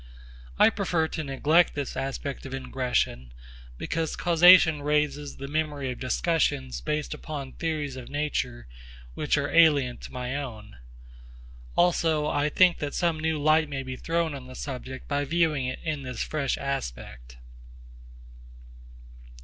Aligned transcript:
I 0.57 0.71
prefer 0.71 1.07
to 1.09 1.23
neglect 1.23 1.75
this 1.75 1.95
aspect 1.95 2.47
of 2.47 2.53
ingression, 2.53 3.29
because 3.77 4.15
causation 4.15 4.81
raises 4.81 5.37
the 5.37 5.47
memory 5.47 5.91
of 5.91 5.99
discussions 5.99 6.81
based 6.81 7.13
upon 7.13 7.51
theories 7.51 7.95
of 7.95 8.09
nature 8.09 8.65
which 9.13 9.37
are 9.37 9.53
alien 9.53 9.99
to 9.99 10.11
my 10.11 10.35
own. 10.35 10.77
Also 11.75 12.25
I 12.25 12.49
think 12.49 12.79
that 12.79 12.95
some 12.95 13.19
new 13.19 13.39
light 13.39 13.69
may 13.69 13.83
be 13.83 13.95
thrown 13.95 14.33
on 14.33 14.47
the 14.47 14.55
subject 14.55 15.07
by 15.07 15.23
viewing 15.23 15.67
it 15.67 15.77
in 15.83 16.01
this 16.01 16.23
fresh 16.23 16.57
aspect. 16.57 17.37